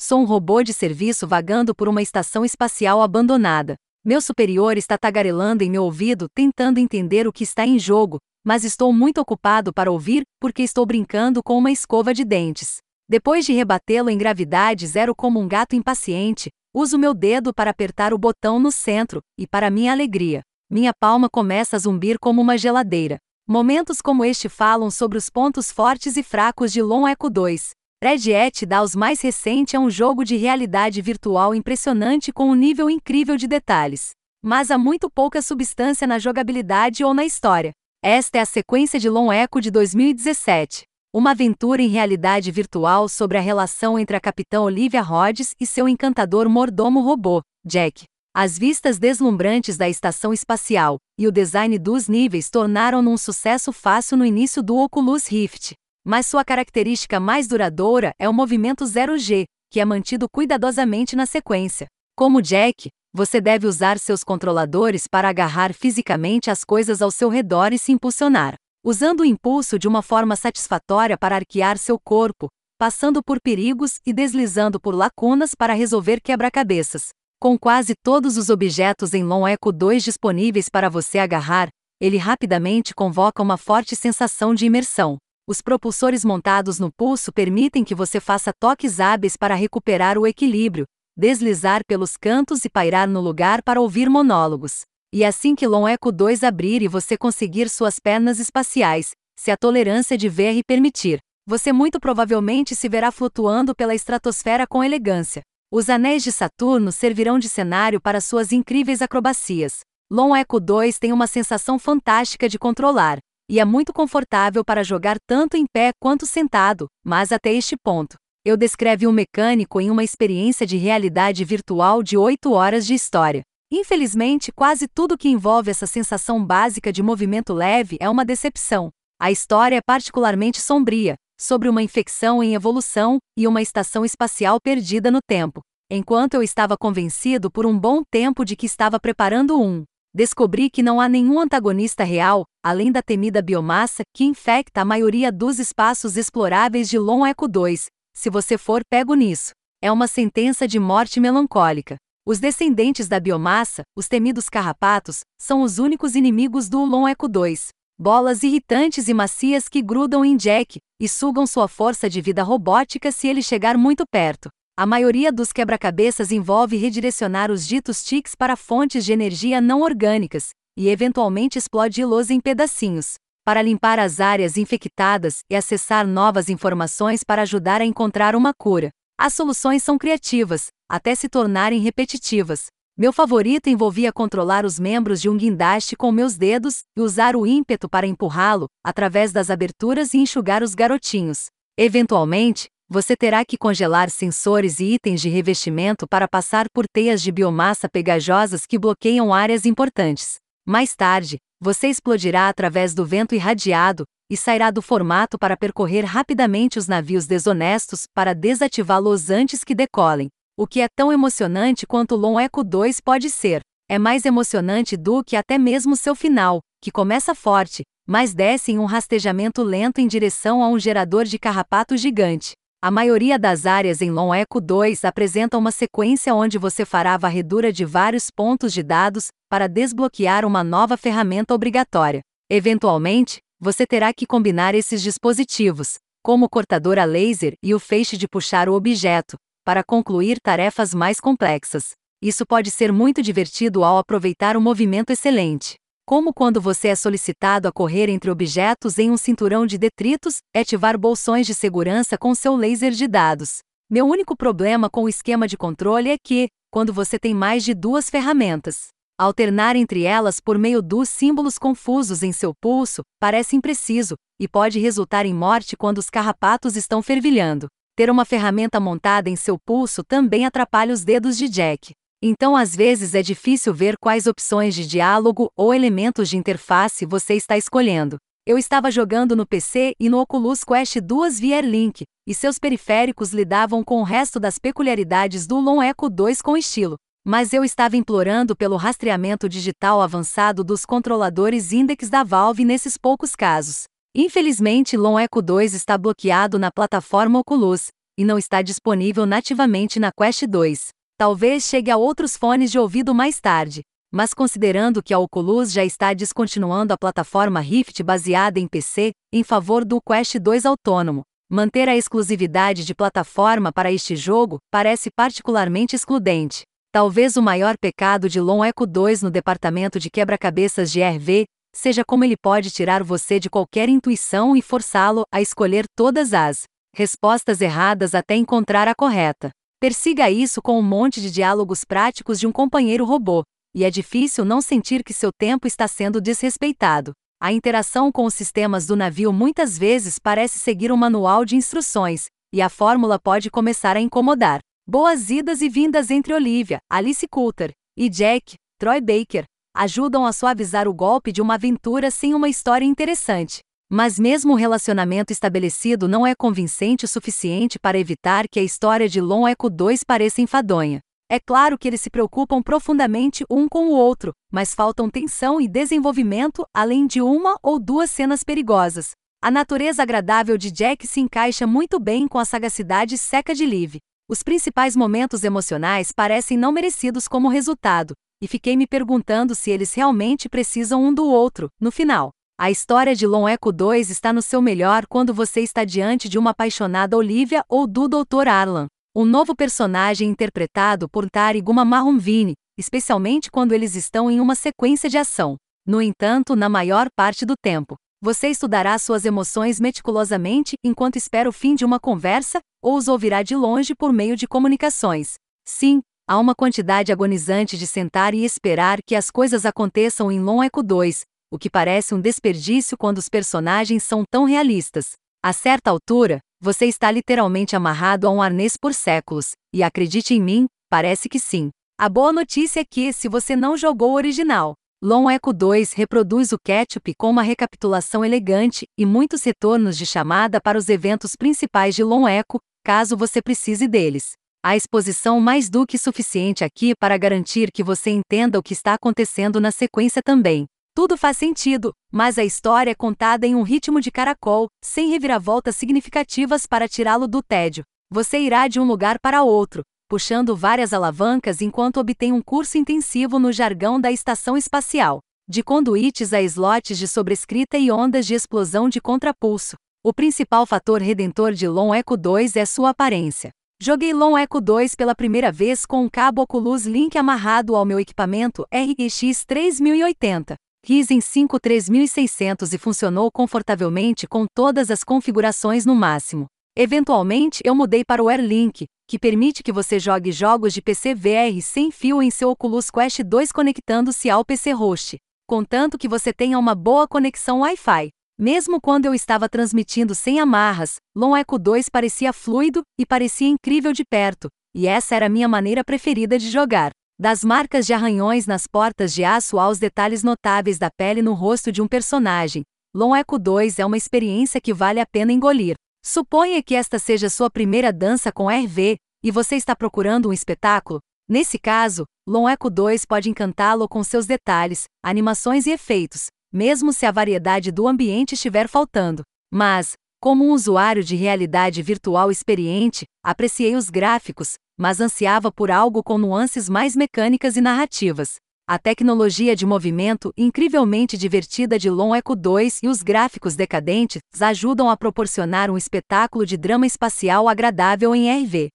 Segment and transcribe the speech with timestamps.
[0.00, 3.74] Sou um robô de serviço vagando por uma estação espacial abandonada.
[4.04, 8.62] Meu superior está tagarelando em meu ouvido tentando entender o que está em jogo, mas
[8.62, 12.76] estou muito ocupado para ouvir porque estou brincando com uma escova de dentes.
[13.08, 18.14] Depois de rebatê-lo em gravidade zero como um gato impaciente, uso meu dedo para apertar
[18.14, 22.56] o botão no centro, e para minha alegria, minha palma começa a zumbir como uma
[22.56, 23.18] geladeira.
[23.48, 27.77] Momentos como este falam sobre os pontos fortes e fracos de Lon Echo 2.
[28.00, 32.88] Red Hat DAOs mais recente é um jogo de realidade virtual impressionante com um nível
[32.88, 34.10] incrível de detalhes.
[34.40, 37.72] Mas há muito pouca substância na jogabilidade ou na história.
[38.00, 40.84] Esta é a sequência de Lon Echo de 2017.
[41.12, 45.88] Uma aventura em realidade virtual sobre a relação entre a capitã Olivia Rhodes e seu
[45.88, 48.04] encantador mordomo robô, Jack.
[48.32, 54.16] As vistas deslumbrantes da estação espacial e o design dos níveis tornaram-no um sucesso fácil
[54.16, 55.74] no início do Oculus Rift
[56.08, 61.86] mas sua característica mais duradoura é o movimento 0G, que é mantido cuidadosamente na sequência.
[62.16, 67.74] Como Jack, você deve usar seus controladores para agarrar fisicamente as coisas ao seu redor
[67.74, 73.22] e se impulsionar, usando o impulso de uma forma satisfatória para arquear seu corpo, passando
[73.22, 77.08] por perigos e deslizando por lacunas para resolver quebra-cabeças.
[77.38, 81.68] Com quase todos os objetos em Long Echo 2 disponíveis para você agarrar,
[82.00, 85.18] ele rapidamente convoca uma forte sensação de imersão.
[85.48, 90.84] Os propulsores montados no pulso permitem que você faça toques hábeis para recuperar o equilíbrio,
[91.16, 94.82] deslizar pelos cantos e pairar no lugar para ouvir monólogos.
[95.10, 99.56] E assim que Long Echo 2 abrir e você conseguir suas pernas espaciais, se a
[99.56, 105.40] tolerância de VR permitir, você muito provavelmente se verá flutuando pela estratosfera com elegância.
[105.72, 109.80] Os anéis de Saturno servirão de cenário para suas incríveis acrobacias.
[110.10, 113.18] Long Echo 2 tem uma sensação fantástica de controlar,
[113.50, 118.16] e é muito confortável para jogar tanto em pé quanto sentado, mas até este ponto.
[118.44, 123.42] Eu descrevi um mecânico em uma experiência de realidade virtual de 8 horas de história.
[123.70, 128.90] Infelizmente, quase tudo que envolve essa sensação básica de movimento leve é uma decepção.
[129.20, 135.10] A história é particularmente sombria, sobre uma infecção em evolução e uma estação espacial perdida
[135.10, 135.60] no tempo.
[135.90, 139.84] Enquanto eu estava convencido por um bom tempo de que estava preparando um
[140.18, 145.30] descobri que não há nenhum antagonista real, além da temida biomassa, que infecta a maioria
[145.30, 147.86] dos espaços exploráveis de Long Echo 2.
[148.16, 151.94] Se você for pego nisso, é uma sentença de morte melancólica.
[152.26, 157.68] Os descendentes da biomassa, os temidos carrapatos, são os únicos inimigos do Long Echo 2.
[157.96, 163.12] Bolas irritantes e macias que grudam em Jack e sugam sua força de vida robótica
[163.12, 164.48] se ele chegar muito perto.
[164.80, 170.50] A maioria dos quebra-cabeças envolve redirecionar os ditos tics para fontes de energia não orgânicas,
[170.76, 177.42] e eventualmente explode-los em pedacinhos, para limpar as áreas infectadas e acessar novas informações para
[177.42, 178.90] ajudar a encontrar uma cura.
[179.18, 182.66] As soluções são criativas, até se tornarem repetitivas.
[182.96, 187.44] Meu favorito envolvia controlar os membros de um guindaste com meus dedos e usar o
[187.44, 191.46] ímpeto para empurrá-lo, através das aberturas e enxugar os garotinhos.
[191.76, 197.30] Eventualmente, você terá que congelar sensores e itens de revestimento para passar por teias de
[197.30, 200.36] biomassa pegajosas que bloqueiam áreas importantes.
[200.66, 206.78] Mais tarde, você explodirá através do vento irradiado e sairá do formato para percorrer rapidamente
[206.78, 210.28] os navios desonestos para desativá-los antes que decolem.
[210.56, 213.60] O que é tão emocionante quanto Long Echo 2 pode ser.
[213.86, 218.78] É mais emocionante do que até mesmo seu final, que começa forte, mas desce em
[218.78, 222.52] um rastejamento lento em direção a um gerador de carrapato gigante.
[222.80, 227.18] A maioria das áreas em Long Echo 2 apresenta uma sequência onde você fará a
[227.18, 232.20] varredura de vários pontos de dados para desbloquear uma nova ferramenta obrigatória.
[232.48, 238.16] Eventualmente, você terá que combinar esses dispositivos, como o cortador a laser e o feixe
[238.16, 241.94] de puxar o objeto, para concluir tarefas mais complexas.
[242.22, 245.74] Isso pode ser muito divertido ao aproveitar o movimento excelente
[246.08, 250.58] como quando você é solicitado a correr entre objetos em um cinturão de detritos, e
[250.58, 253.58] ativar bolsões de segurança com seu laser de dados.
[253.90, 257.74] Meu único problema com o esquema de controle é que, quando você tem mais de
[257.74, 258.86] duas ferramentas,
[259.20, 264.78] alternar entre elas por meio dos símbolos confusos em seu pulso parece impreciso e pode
[264.78, 267.66] resultar em morte quando os carrapatos estão fervilhando.
[267.94, 271.92] Ter uma ferramenta montada em seu pulso também atrapalha os dedos de Jack.
[272.20, 277.34] Então, às vezes é difícil ver quais opções de diálogo ou elementos de interface você
[277.34, 278.16] está escolhendo.
[278.44, 283.32] Eu estava jogando no PC e no Oculus Quest 2 via Airlink, e seus periféricos
[283.32, 286.96] lidavam com o resto das peculiaridades do Long Echo 2 com estilo.
[287.24, 293.36] Mas eu estava implorando pelo rastreamento digital avançado dos controladores Index da Valve nesses poucos
[293.36, 293.84] casos.
[294.12, 297.88] Infelizmente, Long Echo 2 está bloqueado na plataforma Oculus,
[298.18, 300.88] e não está disponível nativamente na Quest 2.
[301.18, 305.84] Talvez chegue a outros fones de ouvido mais tarde, mas considerando que a Oculus já
[305.84, 311.88] está descontinuando a plataforma Rift baseada em PC, em favor do Quest 2 autônomo, manter
[311.88, 316.62] a exclusividade de plataforma para este jogo parece particularmente excludente.
[316.92, 322.04] Talvez o maior pecado de Lon Echo 2 no departamento de quebra-cabeças de RV seja
[322.06, 326.62] como ele pode tirar você de qualquer intuição e forçá-lo a escolher todas as
[326.94, 329.50] respostas erradas até encontrar a correta.
[329.80, 334.44] Persiga isso com um monte de diálogos práticos de um companheiro robô, e é difícil
[334.44, 337.12] não sentir que seu tempo está sendo desrespeitado.
[337.40, 342.26] A interação com os sistemas do navio muitas vezes parece seguir um manual de instruções,
[342.52, 344.58] e a fórmula pode começar a incomodar.
[344.84, 349.44] Boas idas e vindas entre Olivia, Alice Coulter e Jack, Troy Baker,
[349.76, 353.60] ajudam a suavizar o golpe de uma aventura sem uma história interessante.
[353.90, 359.08] Mas mesmo o relacionamento estabelecido não é convincente o suficiente para evitar que a história
[359.08, 361.00] de Lon Echo 2 pareça enfadonha.
[361.30, 365.66] É claro que eles se preocupam profundamente um com o outro, mas faltam tensão e
[365.66, 369.12] desenvolvimento além de uma ou duas cenas perigosas.
[369.40, 373.96] A natureza agradável de Jack se encaixa muito bem com a sagacidade seca de Liv.
[374.28, 378.12] Os principais momentos emocionais parecem não merecidos como resultado,
[378.42, 382.30] e fiquei me perguntando se eles realmente precisam um do outro, no final.
[382.60, 386.36] A história de Lon Echo 2 está no seu melhor quando você está diante de
[386.36, 388.48] uma apaixonada Olivia ou do Dr.
[388.48, 394.56] Arlan um novo personagem interpretado por Tari Guma Mahomvini, especialmente quando eles estão em uma
[394.56, 395.56] sequência de ação.
[395.86, 401.52] No entanto, na maior parte do tempo, você estudará suas emoções meticulosamente enquanto espera o
[401.52, 405.34] fim de uma conversa ou os ouvirá de longe por meio de comunicações.
[405.64, 410.62] Sim, há uma quantidade agonizante de sentar e esperar que as coisas aconteçam em Long
[410.62, 415.12] Echo 2, o que parece um desperdício quando os personagens são tão realistas.
[415.42, 420.42] A certa altura, você está literalmente amarrado a um arnês por séculos, e acredite em
[420.42, 421.70] mim, parece que sim.
[421.98, 426.52] A boa notícia é que, se você não jogou o original, Long Echo 2 reproduz
[426.52, 431.94] o Ketchup com uma recapitulação elegante e muitos retornos de chamada para os eventos principais
[431.94, 434.32] de Long Echo, caso você precise deles.
[434.60, 438.94] Há exposição mais do que suficiente aqui para garantir que você entenda o que está
[438.94, 440.66] acontecendo na sequência também.
[440.98, 445.76] Tudo faz sentido, mas a história é contada em um ritmo de caracol, sem reviravoltas
[445.76, 447.84] significativas para tirá-lo do tédio.
[448.10, 453.38] Você irá de um lugar para outro, puxando várias alavancas enquanto obtém um curso intensivo
[453.38, 458.88] no jargão da estação espacial, de conduítes a slots de sobrescrita e ondas de explosão
[458.88, 459.76] de contrapulso.
[460.04, 463.50] O principal fator redentor de Long Echo 2 é sua aparência.
[463.80, 468.00] Joguei Long Echo 2 pela primeira vez com um cabo Oculus Link amarrado ao meu
[468.00, 470.56] equipamento RX 3080.
[470.88, 476.46] Ryzen 5 3600 e funcionou confortavelmente com todas as configurações no máximo.
[476.74, 481.60] Eventualmente, eu mudei para o AirLink, que permite que você jogue jogos de PC VR
[481.60, 486.58] sem fio em seu Oculus Quest 2 conectando-se ao PC host, contanto que você tenha
[486.58, 488.08] uma boa conexão Wi-Fi.
[488.40, 493.92] Mesmo quando eu estava transmitindo sem amarras, Long Echo 2 parecia fluido e parecia incrível
[493.92, 496.92] de perto, e essa era a minha maneira preferida de jogar.
[497.20, 501.72] Das marcas de arranhões nas portas de aço aos detalhes notáveis da pele no rosto
[501.72, 502.62] de um personagem,
[502.94, 505.74] Long Echo 2 é uma experiência que vale a pena engolir.
[506.00, 511.00] Suponha que esta seja sua primeira dança com RV, e você está procurando um espetáculo.
[511.28, 517.04] Nesse caso, Long Echo 2 pode encantá-lo com seus detalhes, animações e efeitos, mesmo se
[517.04, 519.22] a variedade do ambiente estiver faltando.
[519.52, 526.02] Mas, como um usuário de realidade virtual experiente, apreciei os gráficos, mas ansiava por algo
[526.02, 528.36] com nuances mais mecânicas e narrativas.
[528.70, 534.88] A tecnologia de movimento incrivelmente divertida de Long Echo 2 e os gráficos decadentes ajudam
[534.88, 538.68] a proporcionar um espetáculo de drama espacial agradável em RV.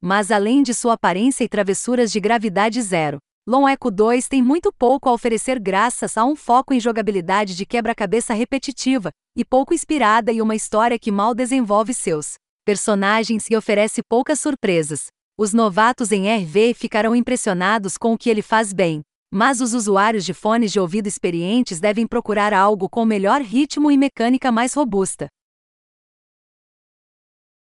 [0.00, 4.72] Mas além de sua aparência e travessuras de gravidade zero, Long Echo 2 tem muito
[4.72, 10.30] pouco a oferecer graças a um foco em jogabilidade de quebra-cabeça repetitiva e pouco inspirada
[10.30, 15.06] e uma história que mal desenvolve seus personagens e oferece poucas surpresas.
[15.42, 20.24] Os novatos em RV ficarão impressionados com o que ele faz bem, mas os usuários
[20.24, 25.26] de fones de ouvido experientes devem procurar algo com melhor ritmo e mecânica mais robusta.